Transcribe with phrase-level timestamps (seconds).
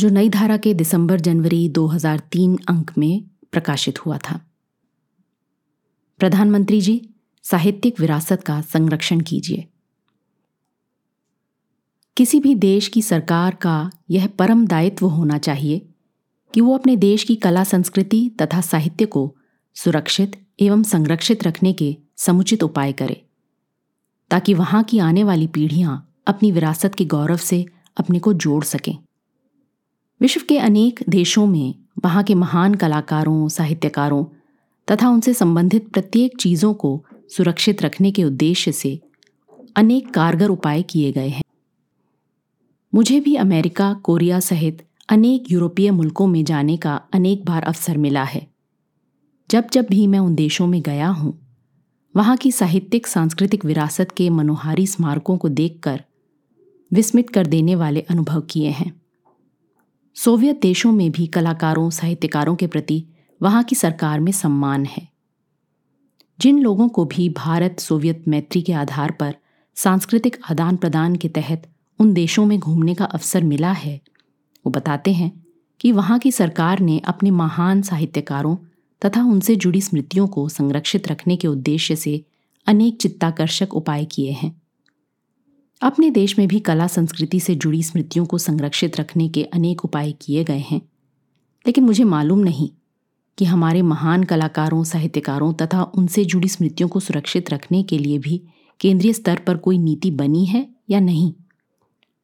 [0.00, 4.40] जो नई धारा के दिसंबर जनवरी 2003 अंक में प्रकाशित हुआ था।
[6.18, 7.08] प्रधानमंत्री जी,
[7.42, 9.66] साहित्यिक विरासत का संरक्षण कीजिए।
[12.16, 15.78] किसी भी देश की सरकार का यह परम दायित्व होना चाहिए
[16.54, 19.36] कि वो अपने देश की कला संस्कृति तथा साहित्य को
[19.74, 23.22] सुरक्षित एवं संरक्षित रखने के समुचित उपाय करे,
[24.30, 27.64] ताकि वहाँ की आने वाली पीढ़ियाँ अपनी विरासत के गौरव से
[27.96, 28.98] अपने को जोड़ सकें।
[30.20, 31.74] विश्व के अनेक देशों में
[32.04, 34.24] वहाँ के महान कलाकारों, साहित्यकारों
[34.90, 37.04] तथा उनसे संबंधित प्रत्येक चीज़ों को
[37.36, 39.00] सुरक्षित रखने के उद्देश्य से
[39.76, 41.42] अनेक कारगर उपाय किए गए हैं।
[42.94, 48.22] मुझे भी अमेरिका, कोरिया सहित अनेक यूरोपीय मुल्कों में जाने का अनेक बार अवसर मिला
[48.22, 48.46] है।
[49.50, 51.46] जब जब भी मैं उन देशों में गया हूँ,
[52.16, 56.04] वहाँ की साहित्यिक, सांस्कृतिक विरासत के मनोहारी स्मारकों को देखकर
[56.92, 58.99] विस्मित कर देने वाले अनुभव किए हैं।
[60.16, 63.04] सोवियत देशों में भी कलाकारों, साहित्यकारों के प्रति
[63.42, 65.08] वहाँ की सरकार में सम्मान है।
[66.40, 69.34] जिन लोगों को भी भारत सोवियत मैत्री के आधार पर
[69.74, 74.00] सांस्कृतिक आदान प्रदान के तहत उन देशों में घूमने का अवसर मिला है,
[74.66, 75.46] वो बताते हैं
[75.80, 78.56] कि वहाँ की सरकार ने अपने महान साहित्यकारों
[79.06, 82.24] तथा उनसे जुड़ी स्मृतियों को संरक्षित रखने के उद्देश्य से
[82.66, 84.59] अनेक चित्ताकर्षक उपाय किए हैं।
[85.82, 90.12] अपने देश में भी कला संस्कृति से जुड़ी स्मृतियों को संरक्षित रखने के अनेक उपाय
[90.12, 90.82] किए गए हैं।
[91.66, 92.70] लेकिन मुझे मालूम नहीं
[93.38, 98.42] कि हमारे महान कलाकारों, साहित्यकारों तथा उनसे जुड़ी स्मृतियों को सुरक्षित रखने के लिए भी
[98.80, 101.32] केंद्रीय स्तर पर कोई नीति बनी है या नहीं।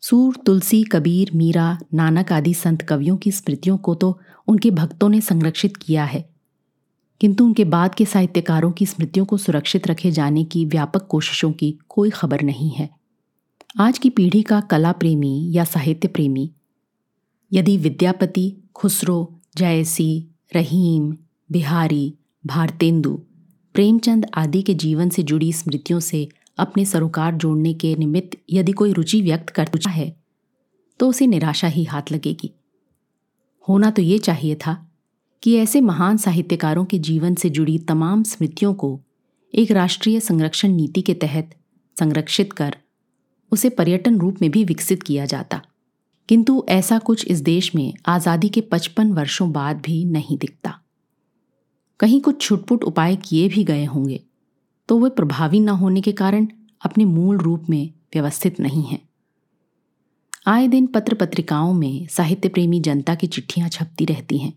[0.00, 5.20] सूर, तुलसी, कबीर, मीरा, नानक आदि संत कवियों की स्मृतियों को तो उनके भक्तों ने
[5.20, 6.30] संरक्षित किया है।
[7.20, 11.78] किंतु उनके बाद के साहित्यकारों की स्मृतियों को सुरक्षित रखे जाने की व्यापक कोशिशों की
[11.88, 12.99] कोई खबर नहीं है।
[13.78, 16.52] आज की पीढ़ी का कला प्रेमी या साहित्य प्रेमी
[17.52, 21.16] यदि विद्यापति, खुसरो, जयसी, रहीम,
[21.52, 22.14] बिहारी,
[22.46, 23.22] भारतेंदु,
[23.74, 28.92] प्रेमचंद आदि के जीवन से जुड़ी स्मृतियों से अपने सरोकार जोड़ने के निमित्त यदि कोई
[28.92, 30.16] रुचि व्यक्त करता है
[30.98, 32.52] तो उसे निराशा ही हाथ लगेगी।
[33.68, 34.90] होना तो ये चाहिए था
[35.42, 39.00] कि ऐसे महान साहित्यकारों के जीवन से जुड़ी तमाम स्मृतियों को
[39.54, 41.54] एक राष्ट्रीय संरक्षण नीति के तहत
[41.98, 42.76] संरक्षित कर
[43.52, 45.60] उसे पर्यटन रूप में भी विकसित किया जाता।
[46.28, 50.74] किंतु ऐसा कुछ इस देश में आज़ादी के पचपन वर्षों बाद भी नहीं दिखता।
[52.00, 54.20] कहीं कुछ छुटपुट उपाय किए भी गए होंगे
[54.88, 56.46] तो वे प्रभावी न होने के कारण
[56.82, 59.00] अपने मूल रूप में व्यवस्थित नहीं हैं।
[60.46, 64.52] आए दिन पत्र पत्रिकाओं में साहित्य प्रेमी जनता की चिट्ठियाँ छपती रहती हैं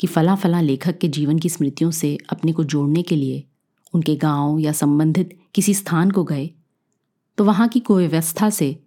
[0.00, 3.44] कि फला फला लेखक के जीवन की स्मृतियों से अपने को जोड़ने के लिए
[3.94, 6.50] उनके गाँव या संबंधित किसी स्थान को गए
[7.38, 8.82] तो वहाँ की कुव्यवस्था से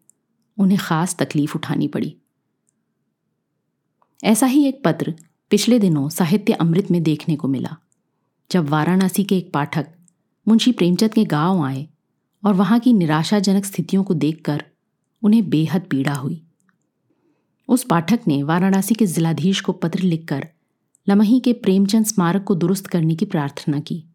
[0.58, 2.18] उन्हें खास तकलीफ़ उठानी पड़ी।
[4.24, 5.16] ऐसा ही एक पत्र
[5.50, 7.78] पिछले दिनों साहित्य अमृत में देखने को मिला,
[8.52, 9.88] जब वाराणसी के एक पाठक
[10.48, 11.88] मुंशी प्रेमचंद के गाँव आए
[12.46, 14.64] और वहाँ की निराशाजनक स्थितियों को देखकर
[15.24, 16.46] उन्हें बेहद पीड़ा हुई।
[17.68, 20.48] उस पाठक ने वाराणसी के जिलाधीश को पत्र लिखकर
[21.10, 24.06] लमही के प्रेमचंद स्मारक को दुरुस्त करने की प्रार्थना की।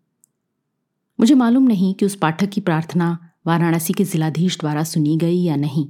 [1.21, 5.56] मुझे मालूम नहीं कि उस पाठक की प्रार्थना वाराणसी के जिलाधीश द्वारा सुनी गई या
[5.56, 5.88] नहीं।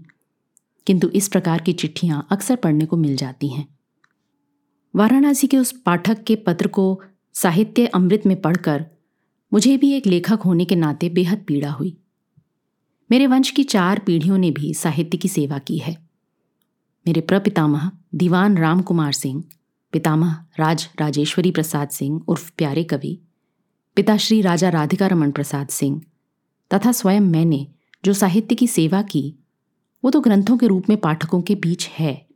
[0.86, 3.78] किंतु इस प्रकार की चिट्ठियाँ अक्सर पढ़ने को मिल जाती हैं।
[4.96, 8.86] वाराणसी के उस पाठक के पत्र को साहित्य अमृत में पढ़कर
[9.52, 11.96] मुझे भी एक लेखक होने के नाते बेहद पीड़ा हुई।
[13.10, 16.08] मेरे वंश की चार पीढ़ियों ने भी साहित्य की सेवा की है।
[17.06, 19.44] मेरे प्रपितामह दीवान राम कुमार सिंह,
[19.92, 23.20] पितामह राज राजेश्वरी प्रसाद सिंह उर्फ़ प्यारे कवि
[23.96, 26.02] पिताश्री राजा राधिका रमन प्रसाद सिंह
[26.74, 27.66] तथा स्वयं मैंने
[28.04, 29.34] जो साहित्य की सेवा की,
[30.04, 32.26] वो तो ग्रंथों के रूप में पाठकों के बीच है।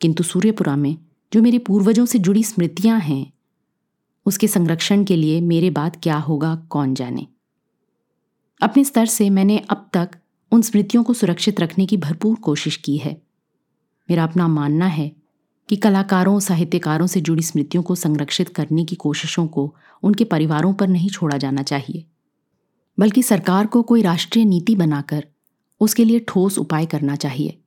[0.00, 0.96] किंतु सूर्यपुरा में
[1.32, 3.32] जो मेरे पूर्वजों से जुड़ी स्मृतियाँ हैं,
[4.26, 7.26] उसके संरक्षण के लिए मेरे बाद क्या होगा, कौन जाने?
[8.62, 10.10] अपने स्तर से मैंने अब तक
[10.52, 13.22] उन स्मृतियों को सुरक्षित रखने की भरपूर कोशिश की है।
[14.10, 15.12] मेरा अपना मानना है
[15.68, 20.88] कि कलाकारों, साहित्यकारों से जुड़ी स्मृतियों को संरक्षित करने की कोशिशों को उनके परिवारों पर
[20.88, 22.04] नहीं छोड़ा जाना चाहिए।
[23.02, 25.26] बल्कि सरकार को कोई राष्ट्रीय नीति बनाकर
[25.80, 27.62] उसके लिए ठोस उपाय करना चाहिए।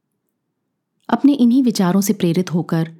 [1.10, 2.92] अपने इन्हीं विचारों से प्रेरित होकर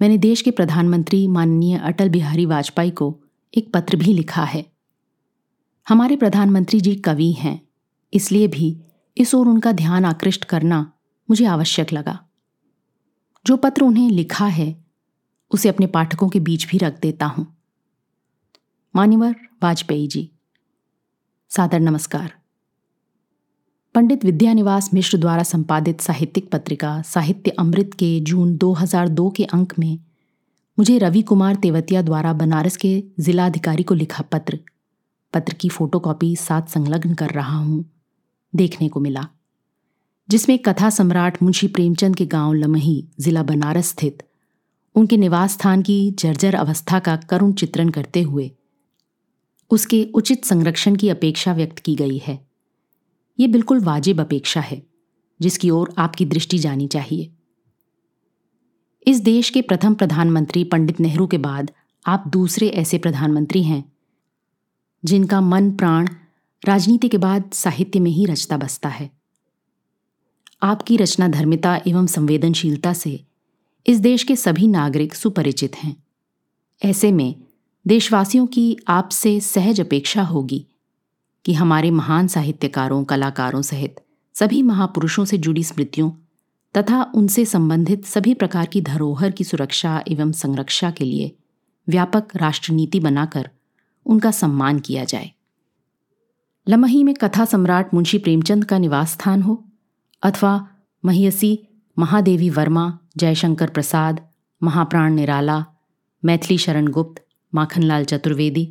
[0.00, 3.20] मैंने देश के प्रधानमंत्री माननीय अटल बिहारी वाजपेयी को
[3.54, 4.72] एक पत्र भी लिखा है।
[5.88, 7.68] हमारे प्रधानमंत्री जी कवि हैं,
[8.14, 8.80] इसलिए भी
[9.16, 10.92] इस ओर उनका ध्यान आकृष्ट करना
[11.30, 12.18] मुझे आवश्यक लगा।
[13.46, 14.84] जो पत्र उन्हें लिखा है,
[15.50, 17.56] उसे अपने पाठकों के बीच भी रख देता हूँ।
[18.96, 20.30] मान्यवर वाजपेयी जी।
[21.48, 22.32] सादर नमस्कार।
[23.94, 29.98] पंडित विद्यानिवास मिश्र द्वारा संपादित साहित्यिक पत्रिका, साहित्य अमृत के जून 2002 के अंक में
[30.78, 34.58] मुझे रवि कुमार तेवतिया द्वारा बनारस के जिलाधिकारी को लिखा पत्र।
[35.32, 37.84] पत्र की फोटोकॉपी साथ संलग्न कर रहा हूँ।
[38.56, 39.28] देखने को मिला।
[40.30, 44.22] जिसमें कथा सम्राट मुंशी प्रेमचंद के गाँव लमही जिला बनारस स्थित,
[44.94, 48.55] उनके निवास स्थान की जर्जर अवस्था का करुण चित्रण करते हुए
[49.70, 52.46] उसके उचित संरक्षण की अपेक्षा व्यक्त की गई है।
[53.40, 54.82] ये बिल्कुल वाजिब अपेक्षा है,
[55.40, 57.32] जिसकी ओर आपकी दृष्टि जानी चाहिए।
[59.06, 61.70] इस देश के प्रथम प्रधानमंत्री पंडित नेहरू के बाद
[62.06, 63.92] आप दूसरे ऐसे प्रधानमंत्री हैं,
[65.04, 66.08] जिनका मन प्राण
[66.64, 69.10] राजनीति के बाद साहित्य में ही रचता बसता है।
[70.62, 73.24] आपकी रचना धर्मिता एवं संवेदनशीलता से
[73.86, 76.04] इस देश के सभी नागरिक सुपरिचित हैं।
[76.84, 77.45] ऐसे में
[77.88, 80.66] देशवासियों की आपसे सहज अपेक्षा होगी
[81.44, 84.00] कि हमारे महान साहित्यकारों, कलाकारों सहित
[84.34, 86.10] सभी महापुरुषों से जुड़ी स्मृतियों
[86.76, 91.36] तथा उनसे संबंधित सभी प्रकार की धरोहर की सुरक्षा एवं संरक्षा के लिए
[91.88, 93.50] व्यापक राष्ट्रनीति बनाकर
[94.06, 95.30] उनका सम्मान किया जाए।
[96.68, 99.64] लमही में कथा सम्राट मुंशी प्रेमचंद का निवास स्थान हो
[100.22, 100.68] अथवा
[101.04, 101.68] महियसी
[101.98, 104.28] महादेवी वर्मा, जयशंकर प्रसाद,
[104.62, 105.66] महाप्राण निराला,
[106.24, 107.25] मैथिली शरण गुप्त
[107.56, 108.66] माखनलाल चतुर्वेदी,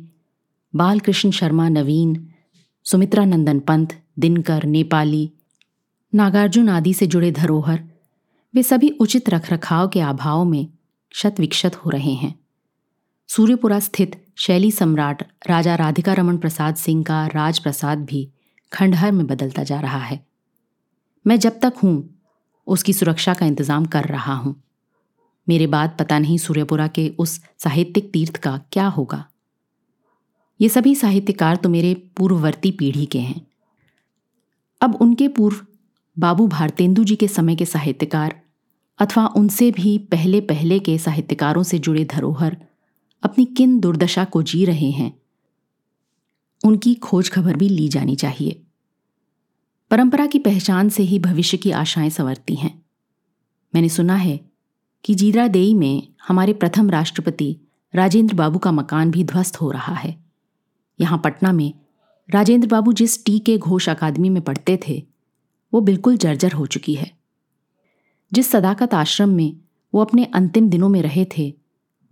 [0.74, 2.28] बालकृष्ण शर्मा नवीन,
[2.86, 5.30] सुमित्रा नंदन पंत, दिनकर नेपाली,
[6.12, 7.82] नागार्जुन आदि से जुड़े धरोहर,
[8.54, 10.66] वे सभी उचित रखरखाव के अभाव में
[11.10, 12.34] क्षत विक्षत हो रहे हैं।
[13.28, 18.28] सूर्यपुरा स्थित शैली सम्राट राजा राधिका रमन प्रसाद सिंह का राज प्रसाद भी
[18.72, 20.20] खंडहर में बदलता जा रहा है।
[21.26, 21.94] मैं जब तक हूँ,
[22.66, 24.54] उसकी सुरक्षा का इंतज़ाम कर रहा हूँ।
[25.48, 29.24] मेरे बाद पता नहीं सूर्यपुरा के उस साहित्यिक तीर्थ का क्या होगा।
[30.60, 33.46] ये सभी साहित्यकार तो मेरे पूर्ववर्ती पीढ़ी के हैं।
[34.80, 35.66] अब उनके पूर्व
[36.16, 38.40] बाबू भारतेंदु जी के समय के साहित्यकार
[38.98, 42.56] अथवा उनसे भी पहले पहले के साहित्यकारों से जुड़े धरोहर
[43.22, 45.12] अपनी किन दुर्दशा को जी रहे हैं,
[46.64, 48.62] उनकी खोज खबर भी ली जानी चाहिए।
[49.90, 52.84] परंपरा की पहचान से ही भविष्य की आशाएँ संवरती हैं।
[53.74, 54.40] मैंने सुना है
[55.06, 57.56] कि जीरा देई में हमारे प्रथम राष्ट्रपति
[57.94, 60.24] राजेंद्र बाबू का मकान भी ध्वस्त हो रहा है।
[61.00, 61.74] यहाँ पटना में
[62.30, 65.06] राजेंद्र बाबू जिस टी के घोष अकादमी में पढ़ते थे,
[65.74, 67.12] वो बिल्कुल जर्जर हो चुकी है।
[68.32, 69.56] जिस सदाकत आश्रम में
[69.94, 71.54] वो अपने अंतिम दिनों में रहे थे,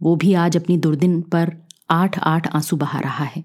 [0.02, 1.56] वो भी आज अपनी दुर्दिन पर
[1.90, 3.44] आठ आठ आँसू बहा रहा है।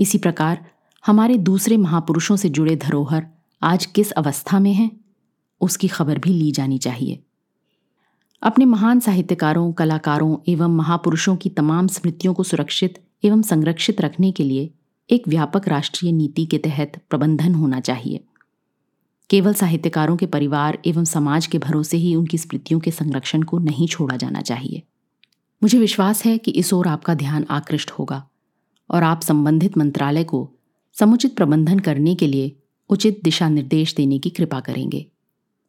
[0.00, 0.66] इसी प्रकार
[1.06, 3.26] हमारे दूसरे महापुरुषों से जुड़े धरोहर
[3.62, 5.04] आज किस अवस्था में हैं,
[5.60, 7.22] उसकी खबर भी ली जानी चाहिए।
[8.44, 14.44] अपने महान साहित्यकारों, कलाकारों एवं महापुरुषों की तमाम स्मृतियों को सुरक्षित एवं संरक्षित रखने के
[14.44, 14.70] लिए
[15.10, 18.24] एक व्यापक राष्ट्रीय नीति के तहत प्रबंधन होना चाहिए।
[19.30, 23.86] केवल साहित्यकारों के परिवार एवं समाज के भरोसे ही उनकी स्मृतियों के संरक्षण को नहीं
[23.86, 24.82] छोड़ा जाना चाहिए।
[25.62, 28.28] मुझे विश्वास है कि इस ओर आपका ध्यान आकृष्ट होगा
[28.90, 30.50] और आप संबंधित मंत्रालय को
[30.92, 32.56] समुचित प्रबंधन करने के लिए
[32.90, 35.06] उचित दिशा निर्देश देने की कृपा करेंगे।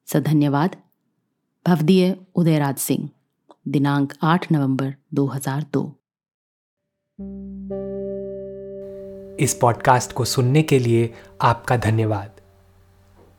[0.06, 0.76] सधन्यवाद।
[1.68, 3.10] भवदीय उदयराज सिंह
[3.68, 5.86] दिनांक 8 नवंबर 2002
[9.40, 12.32] इस पॉडकास्ट को सुनने के लिए आपका धन्यवाद।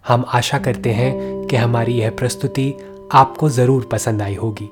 [0.09, 2.75] हम आशा करते हैं कि हमारी यह प्रस्तुति
[3.12, 4.66] आपको ज़रूर पसंद आई होगी।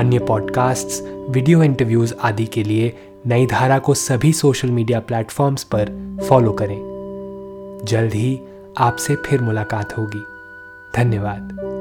[0.00, 2.96] अन्य पॉडकास्ट्स, वीडियो इंटरव्यूज़ आदि के लिए
[3.26, 6.78] नई धारा को सभी सोशल मीडिया प्लेटफॉर्म्स पर फॉलो करें।
[7.84, 8.40] जल्द ही
[8.78, 10.24] आपसे फिर मुलाकात होगी।
[10.96, 11.79] धन्यवाद।